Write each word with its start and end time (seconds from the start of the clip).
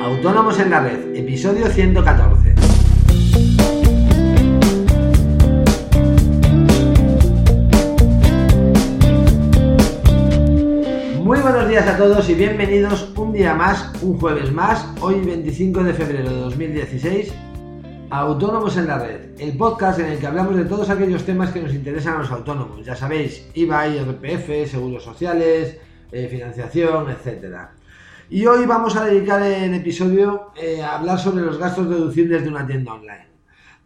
Autónomos 0.00 0.58
en 0.60 0.70
la 0.70 0.80
Red, 0.80 1.14
episodio 1.16 1.66
114. 1.66 2.54
Muy 11.22 11.38
buenos 11.40 11.68
días 11.68 11.86
a 11.86 11.96
todos 11.96 12.28
y 12.28 12.34
bienvenidos 12.34 13.12
un 13.16 13.32
día 13.32 13.54
más, 13.54 13.90
un 14.02 14.18
jueves 14.18 14.52
más, 14.52 14.86
hoy 15.00 15.20
25 15.20 15.82
de 15.84 15.94
febrero 15.94 16.30
de 16.30 16.40
2016, 16.40 17.34
a 18.10 18.18
Autónomos 18.18 18.76
en 18.76 18.86
la 18.86 18.98
Red, 18.98 19.40
el 19.40 19.56
podcast 19.56 19.98
en 20.00 20.06
el 20.06 20.18
que 20.18 20.26
hablamos 20.26 20.56
de 20.56 20.64
todos 20.64 20.90
aquellos 20.90 21.24
temas 21.24 21.50
que 21.50 21.62
nos 21.62 21.74
interesan 21.74 22.16
a 22.16 22.18
los 22.20 22.30
autónomos. 22.30 22.84
Ya 22.84 22.96
sabéis, 22.96 23.48
IVA, 23.54 23.88
IRPF, 23.88 24.70
seguros 24.70 25.02
sociales, 25.02 25.78
eh, 26.12 26.28
financiación, 26.28 27.10
etcétera. 27.10 27.72
Y 28.32 28.46
hoy 28.46 28.64
vamos 28.64 28.94
a 28.94 29.06
dedicar 29.06 29.42
el 29.42 29.74
episodio 29.74 30.52
eh, 30.54 30.80
a 30.80 30.98
hablar 30.98 31.18
sobre 31.18 31.44
los 31.44 31.58
gastos 31.58 31.90
deducibles 31.90 32.44
de 32.44 32.48
una 32.48 32.64
tienda 32.64 32.92
online. 32.92 33.26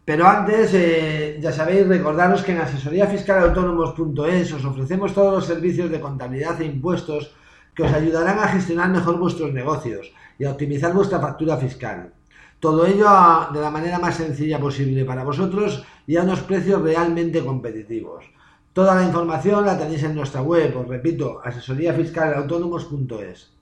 Pero 0.05 0.27
antes, 0.27 0.71
eh, 0.75 1.39
ya 1.41 1.51
sabéis, 1.51 1.87
recordaros 1.87 2.43
que 2.43 2.51
en 2.51 2.59
asesoríafiscalautónomos.es 2.59 4.53
os 4.53 4.63
ofrecemos 4.63 5.15
todos 5.15 5.33
los 5.33 5.47
servicios 5.47 5.89
de 5.89 5.99
contabilidad 5.99 6.61
e 6.61 6.65
impuestos 6.65 7.33
que 7.73 7.81
os 7.81 7.91
ayudarán 7.91 8.37
a 8.37 8.49
gestionar 8.49 8.91
mejor 8.91 9.17
vuestros 9.17 9.51
negocios 9.51 10.13
y 10.37 10.45
a 10.45 10.51
optimizar 10.51 10.93
vuestra 10.93 11.19
factura 11.19 11.57
fiscal. 11.57 12.13
Todo 12.59 12.85
ello 12.85 13.07
de 13.51 13.61
la 13.61 13.71
manera 13.71 13.97
más 13.97 14.17
sencilla 14.17 14.59
posible 14.59 15.05
para 15.05 15.23
vosotros 15.23 15.83
y 16.05 16.17
a 16.17 16.21
unos 16.21 16.41
precios 16.41 16.83
realmente 16.83 17.43
competitivos. 17.43 18.25
Toda 18.73 18.93
la 18.93 19.05
información 19.05 19.65
la 19.65 19.75
tenéis 19.75 20.03
en 20.03 20.13
nuestra 20.13 20.43
web, 20.43 20.77
os 20.77 20.87
repito, 20.87 21.41
asesoríafiscalautónomos.es. 21.43 23.54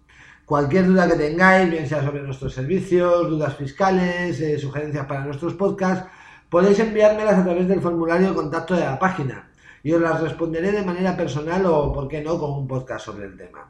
Cualquier 0.46 0.88
duda 0.88 1.08
que 1.08 1.16
tengáis, 1.16 1.70
bien 1.70 1.88
sea 1.88 2.04
sobre 2.04 2.22
nuestros 2.22 2.54
servicios, 2.54 3.30
dudas 3.30 3.56
fiscales, 3.56 4.40
eh, 4.42 4.60
sugerencias 4.60 5.06
para 5.06 5.24
nuestros 5.24 5.54
podcasts, 5.54 6.06
podéis 6.50 6.80
enviármelas 6.80 7.40
a 7.40 7.44
través 7.44 7.68
del 7.68 7.82
formulario 7.82 8.30
de 8.30 8.36
contacto 8.36 8.76
de 8.76 8.82
la 8.82 9.00
página 9.00 9.50
y 9.82 9.94
os 9.94 10.02
las 10.02 10.22
responderé 10.22 10.72
de 10.72 10.84
manera 10.84 11.16
personal 11.16 11.66
o, 11.66 11.94
por 11.94 12.08
qué 12.08 12.22
no, 12.22 12.38
con 12.38 12.52
un 12.52 12.68
podcast 12.68 13.06
sobre 13.06 13.26
el 13.26 13.38
tema. 13.38 13.70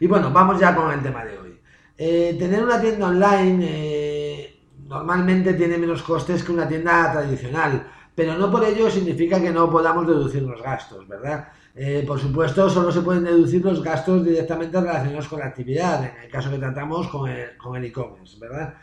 Y 0.00 0.06
bueno, 0.06 0.30
vamos 0.32 0.60
ya 0.60 0.74
con 0.74 0.92
el 0.92 1.02
tema 1.02 1.24
de 1.24 1.38
hoy. 1.38 1.60
Eh, 1.96 2.36
tener 2.38 2.62
una 2.62 2.80
tienda 2.80 3.08
online 3.08 3.64
eh, 3.68 4.60
normalmente 4.86 5.54
tiene 5.54 5.78
menos 5.78 6.02
costes 6.02 6.42
que 6.42 6.52
una 6.52 6.66
tienda 6.66 7.12
tradicional, 7.12 7.86
pero 8.14 8.34
no 8.36 8.50
por 8.50 8.64
ello 8.64 8.90
significa 8.90 9.40
que 9.40 9.50
no 9.50 9.70
podamos 9.70 10.06
deducir 10.06 10.42
los 10.42 10.62
gastos, 10.62 11.06
¿verdad? 11.06 11.48
Eh, 11.74 12.04
por 12.06 12.20
supuesto, 12.20 12.68
solo 12.68 12.92
se 12.92 13.00
pueden 13.00 13.24
deducir 13.24 13.64
los 13.64 13.82
gastos 13.82 14.24
directamente 14.24 14.78
relacionados 14.78 15.26
con 15.28 15.40
la 15.40 15.46
actividad, 15.46 16.04
en 16.04 16.24
el 16.24 16.30
caso 16.30 16.50
que 16.50 16.58
tratamos 16.58 17.08
con 17.08 17.30
el 17.30 17.84
e-commerce, 17.84 18.38
¿verdad? 18.38 18.74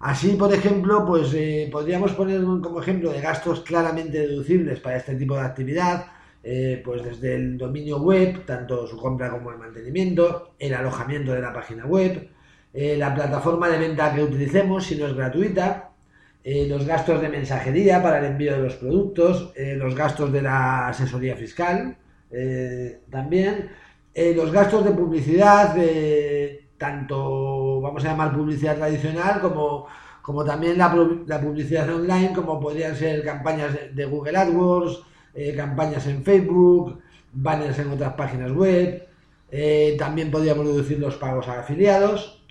Así, 0.00 0.36
por 0.36 0.52
ejemplo, 0.52 1.06
pues 1.06 1.32
eh, 1.34 1.68
podríamos 1.72 2.12
poner 2.12 2.42
como 2.42 2.82
ejemplo 2.82 3.10
de 3.10 3.22
gastos 3.22 3.60
claramente 3.60 4.18
deducibles 4.18 4.78
para 4.80 4.98
este 4.98 5.14
tipo 5.14 5.34
de 5.34 5.40
actividad, 5.40 6.06
eh, 6.42 6.82
pues 6.84 7.02
desde 7.02 7.36
el 7.36 7.56
dominio 7.56 7.98
web, 8.02 8.44
tanto 8.44 8.86
su 8.86 8.98
compra 8.98 9.30
como 9.30 9.50
el 9.50 9.56
mantenimiento, 9.56 10.54
el 10.58 10.74
alojamiento 10.74 11.32
de 11.32 11.40
la 11.40 11.52
página 11.52 11.86
web, 11.86 12.28
la 12.74 13.14
plataforma 13.14 13.68
de 13.68 13.78
venta 13.78 14.12
que 14.12 14.24
utilicemos, 14.24 14.84
si 14.84 14.96
no 14.96 15.06
es 15.06 15.14
gratuita, 15.14 15.92
los 16.44 16.84
gastos 16.84 17.20
de 17.22 17.28
mensajería 17.28 18.02
para 18.02 18.18
el 18.18 18.24
envío 18.24 18.52
de 18.52 18.62
los 18.62 18.74
productos, 18.74 19.52
los 19.56 19.94
gastos 19.94 20.32
de 20.32 20.42
la 20.42 20.88
asesoría 20.88 21.36
fiscal, 21.36 21.96
eh, 22.36 23.02
también 23.10 23.70
eh, 24.12 24.34
los 24.34 24.50
gastos 24.50 24.84
de 24.84 24.90
publicidad, 24.90 25.76
tanto, 26.76 27.80
vamos 27.80 28.04
a 28.04 28.08
llamar 28.08 28.34
publicidad 28.34 28.76
tradicional, 28.76 29.40
como, 29.40 29.86
como 30.20 30.44
también 30.44 30.76
la, 30.76 30.90
publicidad 31.40 31.88
online, 31.94 32.32
como 32.34 32.60
podrían 32.60 32.96
ser 32.96 33.24
campañas 33.24 33.76
de, 33.94 34.04
Google 34.06 34.36
AdWords, 34.36 35.02
eh, 35.34 35.54
campañas 35.54 36.06
en 36.08 36.24
Facebook, 36.24 37.00
banners 37.32 37.78
en 37.78 37.90
otras 37.90 38.14
páginas 38.14 38.50
web. 38.52 39.06
también 39.98 40.30
podríamos 40.30 40.66
reducir 40.66 40.98
los 40.98 41.16
pagos 41.16 41.46
a 41.48 41.60
afiliados. 41.60 42.44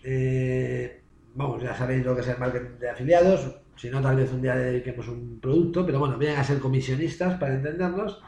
vamos, 1.35 1.61
ya 1.61 1.75
sabéis 1.75 2.05
lo 2.05 2.15
que 2.15 2.21
es 2.21 2.27
el 2.27 2.37
marketing 2.37 2.79
de 2.79 2.89
afiliados. 2.89 3.55
Si 3.75 3.89
no, 3.89 4.01
tal 4.01 4.15
vez 4.15 4.31
un 4.31 4.41
día 4.41 4.55
dediquemos 4.55 5.07
un 5.07 5.39
producto, 5.41 5.85
pero 5.85 5.99
bueno, 5.99 6.17
vienen 6.17 6.39
a 6.39 6.43
ser 6.43 6.59
comisionistas 6.59 7.37
para 7.39 7.55
entendernos. 7.55 8.21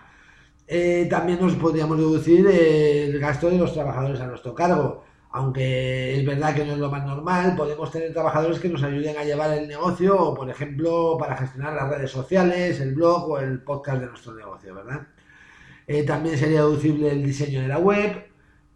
Eh, 0.67 1.07
también 1.09 1.39
nos 1.39 1.55
podríamos 1.55 1.97
deducir 1.97 2.47
el 2.47 3.19
gasto 3.19 3.49
de 3.49 3.57
los 3.57 3.73
trabajadores 3.73 4.19
a 4.21 4.27
nuestro 4.27 4.53
cargo. 4.55 5.03
Aunque 5.31 6.17
es 6.17 6.25
verdad 6.25 6.55
que 6.55 6.65
no 6.65 6.73
es 6.73 6.79
lo 6.79 6.89
más 6.89 7.05
normal, 7.05 7.55
podemos 7.57 7.91
tener 7.91 8.13
trabajadores 8.13 8.59
que 8.59 8.69
nos 8.69 8.81
ayuden 8.83 9.17
a 9.17 9.23
llevar 9.25 9.51
el 9.57 9.67
negocio 9.67 10.17
o, 10.17 10.33
por 10.33 10.49
ejemplo, 10.49 11.17
para 11.19 11.35
gestionar 11.35 11.73
las 11.73 11.89
redes 11.89 12.09
sociales, 12.11 12.79
el 12.79 12.95
blog 12.95 13.29
o 13.31 13.39
el 13.39 13.61
podcast 13.61 13.99
de 13.99 14.07
nuestro 14.07 14.33
negocio, 14.33 14.73
¿verdad? 14.73 15.07
Eh, 15.87 16.03
también 16.03 16.37
sería 16.37 16.61
deducible 16.61 17.11
el 17.11 17.23
diseño 17.23 17.61
de 17.61 17.67
la 17.67 17.79
web, 17.79 18.25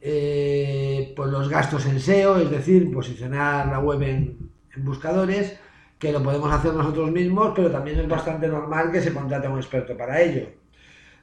eh, 0.02 1.14
pues 1.16 1.32
los 1.32 1.50
gastos 1.50 1.86
en 1.86 2.00
SEO, 2.00 2.38
es 2.40 2.52
decir, 2.52 2.92
posicionar 2.92 3.68
la 3.68 3.80
web 3.80 4.02
en, 4.04 4.52
en 4.76 4.86
buscadores, 4.86 5.58
que 5.98 6.12
lo 6.12 6.22
podemos 6.22 6.52
hacer 6.52 6.74
nosotros 6.74 7.12
mismos, 7.12 7.54
pero 7.56 7.72
también 7.72 8.00
es 8.00 8.08
bastante 8.08 8.48
normal 8.48 8.92
que 8.92 9.02
se 9.02 9.14
contrate 9.14 9.48
a 9.48 9.50
un 9.50 9.60
experto 9.60 9.98
para 9.98 10.22
ello. 10.22 10.48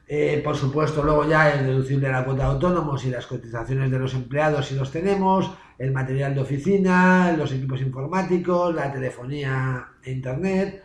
Eh, 0.09 0.41
por 0.41 0.55
supuesto, 0.55 1.03
luego 1.03 1.27
ya 1.27 1.53
es 1.53 1.65
deducible 1.65 2.09
la 2.09 2.23
cuota 2.23 2.43
de 2.43 2.49
autónomos 2.51 3.03
y 3.05 3.09
las 3.09 3.27
cotizaciones 3.27 3.91
de 3.91 3.99
los 3.99 4.13
empleados 4.13 4.67
si 4.67 4.75
los 4.75 4.89
tenemos, 4.89 5.51
el 5.77 5.91
material 5.91 6.33
de 6.33 6.41
oficina, 6.41 7.33
los 7.37 7.51
equipos 7.51 7.81
informáticos, 7.81 8.73
la 8.73 8.91
telefonía 8.91 9.85
e 10.01 10.11
internet 10.11 10.83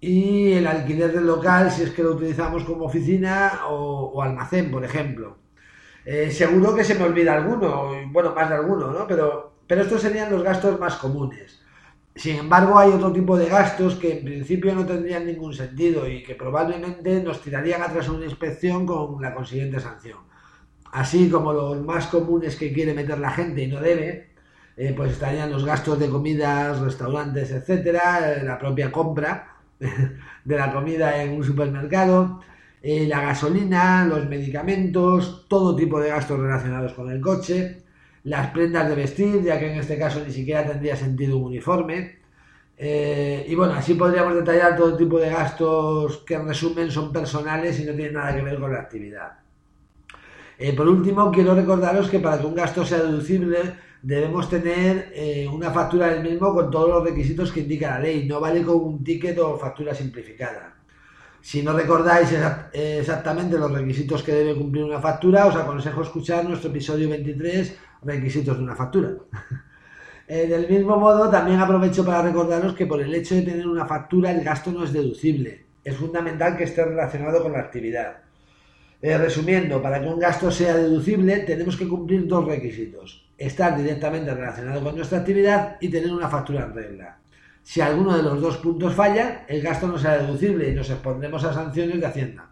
y 0.00 0.52
el 0.52 0.66
alquiler 0.68 1.12
del 1.12 1.26
local 1.26 1.70
si 1.72 1.82
es 1.82 1.90
que 1.90 2.04
lo 2.04 2.12
utilizamos 2.12 2.62
como 2.64 2.84
oficina 2.84 3.62
o, 3.68 4.22
almacén, 4.22 4.70
por 4.70 4.84
ejemplo. 4.84 5.38
Eh, 6.04 6.30
seguro 6.30 6.74
que 6.76 6.84
se 6.84 6.94
me 6.94 7.04
olvida 7.04 7.34
alguno, 7.34 7.90
bueno, 8.12 8.34
más 8.34 8.48
de 8.50 8.54
alguno, 8.56 8.92
¿no? 8.92 9.06
Pero, 9.08 9.54
pero 9.66 9.82
estos 9.82 10.02
serían 10.02 10.30
los 10.30 10.42
gastos 10.42 10.78
más 10.78 10.96
comunes. 10.96 11.63
Sin 12.16 12.36
embargo, 12.36 12.78
hay 12.78 12.90
otro 12.92 13.12
tipo 13.12 13.36
de 13.36 13.48
gastos 13.48 13.96
que 13.96 14.18
en 14.18 14.24
principio 14.24 14.74
no 14.74 14.86
tendrían 14.86 15.26
ningún 15.26 15.52
sentido 15.52 16.08
y 16.08 16.22
que 16.22 16.36
probablemente 16.36 17.20
nos 17.22 17.40
tirarían 17.42 17.82
atrás 17.82 18.08
una 18.08 18.24
inspección 18.24 18.86
con 18.86 19.20
la 19.20 19.34
consiguiente 19.34 19.80
sanción. 19.80 20.18
Así 20.92 21.28
como 21.28 21.52
los 21.52 21.80
más 21.82 22.06
comunes 22.06 22.54
que 22.56 22.72
quiere 22.72 22.94
meter 22.94 23.18
la 23.18 23.30
gente 23.30 23.64
y 23.64 23.66
no 23.66 23.80
debe, 23.80 24.34
eh, 24.76 24.92
pues 24.96 25.12
estarían 25.12 25.50
los 25.50 25.64
gastos 25.64 25.98
de 25.98 26.08
comidas, 26.08 26.80
restaurantes, 26.80 27.50
etcétera, 27.50 28.34
eh, 28.34 28.44
la 28.44 28.58
propia 28.58 28.92
compra 28.92 29.56
de 30.44 30.56
la 30.56 30.72
comida 30.72 31.20
en 31.22 31.32
un 31.32 31.44
supermercado, 31.44 32.40
eh, 32.82 33.06
la 33.08 33.22
gasolina, 33.22 34.04
los 34.04 34.28
medicamentos, 34.28 35.46
todo 35.48 35.74
tipo 35.74 36.00
de 36.00 36.10
gastos 36.10 36.38
relacionados 36.38 36.92
con 36.94 37.10
el 37.10 37.20
coche, 37.20 37.82
las 38.24 38.50
prendas 38.50 38.88
de 38.88 38.94
vestir, 38.94 39.42
ya 39.42 39.58
que 39.58 39.72
en 39.72 39.78
este 39.78 39.98
caso 39.98 40.22
ni 40.26 40.32
siquiera 40.32 40.66
tendría 40.66 40.96
sentido 40.96 41.36
un 41.38 41.44
uniforme. 41.44 42.18
Eh, 42.76 43.46
y 43.48 43.54
bueno, 43.54 43.74
así 43.74 43.94
podríamos 43.94 44.34
detallar 44.34 44.76
todo 44.76 44.96
tipo 44.96 45.18
de 45.18 45.30
gastos 45.30 46.18
que 46.26 46.34
en 46.34 46.48
resumen 46.48 46.90
son 46.90 47.12
personales 47.12 47.78
y 47.78 47.84
no 47.84 47.92
tienen 47.92 48.14
nada 48.14 48.34
que 48.34 48.42
ver 48.42 48.58
con 48.58 48.72
la 48.72 48.80
actividad. 48.80 49.38
Eh, 50.58 50.72
por 50.72 50.88
último, 50.88 51.30
quiero 51.30 51.54
recordaros 51.54 52.08
que 52.08 52.20
para 52.20 52.40
que 52.40 52.46
un 52.46 52.54
gasto 52.54 52.84
sea 52.84 52.98
deducible 52.98 53.58
debemos 54.02 54.48
tener 54.50 55.12
eh, 55.14 55.48
una 55.50 55.70
factura 55.70 56.08
del 56.08 56.22
mismo 56.22 56.52
con 56.52 56.70
todos 56.70 56.88
los 56.90 57.04
requisitos 57.04 57.52
que 57.52 57.60
indica 57.60 57.90
la 57.90 58.00
ley. 58.00 58.26
No 58.26 58.40
vale 58.40 58.62
con 58.62 58.76
un 58.76 59.04
ticket 59.04 59.38
o 59.38 59.56
factura 59.56 59.94
simplificada. 59.94 60.74
Si 61.44 61.62
no 61.62 61.74
recordáis 61.74 62.30
exactamente 62.72 63.58
los 63.58 63.70
requisitos 63.70 64.22
que 64.22 64.32
debe 64.32 64.56
cumplir 64.56 64.82
una 64.82 64.98
factura, 64.98 65.44
os 65.44 65.54
aconsejo 65.54 66.00
escuchar 66.00 66.42
nuestro 66.48 66.70
episodio 66.70 67.06
23 67.10 67.76
requisitos 68.02 68.56
de 68.56 68.62
una 68.64 68.74
factura. 68.74 69.10
Eh, 70.26 70.46
del 70.46 70.66
mismo 70.66 70.96
modo, 70.96 71.28
también 71.28 71.60
aprovecho 71.60 72.02
para 72.02 72.22
recordaros 72.22 72.72
que 72.72 72.86
por 72.86 72.98
el 73.02 73.14
hecho 73.14 73.34
de 73.34 73.42
tener 73.42 73.66
una 73.66 73.84
factura 73.84 74.30
el 74.30 74.42
gasto 74.42 74.72
no 74.72 74.82
es 74.82 74.90
deducible. 74.90 75.66
Es 75.84 75.98
fundamental 75.98 76.56
que 76.56 76.64
esté 76.64 76.82
relacionado 76.82 77.42
con 77.42 77.52
la 77.52 77.58
actividad. 77.58 78.22
Eh, 79.02 79.18
resumiendo, 79.18 79.82
para 79.82 80.00
que 80.00 80.08
un 80.08 80.18
gasto 80.18 80.50
sea 80.50 80.76
deducible 80.76 81.40
tenemos 81.40 81.76
que 81.76 81.86
cumplir 81.86 82.26
dos 82.26 82.46
requisitos. 82.46 83.28
Estar 83.36 83.76
directamente 83.76 84.32
relacionado 84.32 84.82
con 84.82 84.96
nuestra 84.96 85.18
actividad 85.18 85.76
y 85.78 85.90
tener 85.90 86.10
una 86.10 86.30
factura 86.30 86.64
en 86.64 86.74
regla. 86.74 87.18
Si 87.64 87.80
alguno 87.80 88.14
de 88.14 88.22
los 88.22 88.40
dos 88.40 88.58
puntos 88.58 88.94
falla, 88.94 89.46
el 89.48 89.62
gasto 89.62 89.88
no 89.88 89.98
será 89.98 90.18
deducible 90.18 90.68
y 90.68 90.74
nos 90.74 90.88
expondremos 90.90 91.42
a 91.44 91.52
sanciones 91.52 91.98
de 91.98 92.06
Hacienda. 92.06 92.50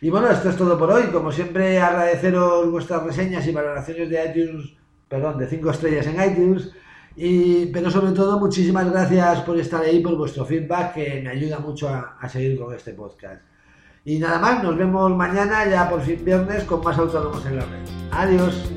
Y 0.00 0.08
bueno, 0.08 0.30
esto 0.30 0.50
es 0.50 0.56
todo 0.56 0.78
por 0.78 0.90
hoy. 0.90 1.04
Como 1.12 1.32
siempre, 1.32 1.80
agradeceros 1.80 2.70
vuestras 2.70 3.02
reseñas 3.02 3.44
y 3.46 3.52
valoraciones 3.52 4.08
de 4.08 4.24
iTunes, 4.24 4.72
perdón, 5.08 5.38
de 5.38 5.48
5 5.48 5.70
estrellas 5.70 6.06
en 6.06 6.30
iTunes. 6.30 6.70
Y, 7.16 7.66
pero 7.66 7.90
sobre 7.90 8.12
todo, 8.12 8.38
muchísimas 8.38 8.88
gracias 8.90 9.40
por 9.40 9.58
estar 9.58 9.82
ahí, 9.82 10.00
por 10.00 10.16
vuestro 10.16 10.44
feedback, 10.44 10.94
que 10.94 11.20
me 11.20 11.30
ayuda 11.30 11.58
mucho 11.58 11.88
a, 11.88 12.16
a 12.20 12.28
seguir 12.28 12.56
con 12.56 12.72
este 12.72 12.92
podcast. 12.92 13.42
Y 14.04 14.18
nada 14.20 14.38
más, 14.38 14.62
nos 14.62 14.76
vemos 14.76 15.10
mañana, 15.10 15.68
ya 15.68 15.90
por 15.90 16.02
fin 16.02 16.24
viernes, 16.24 16.62
con 16.64 16.84
más 16.84 16.96
autónomos 16.98 17.44
en 17.46 17.56
la 17.56 17.64
red. 17.64 17.82
Adiós. 18.12 18.73